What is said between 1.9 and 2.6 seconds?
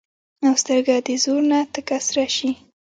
سره شي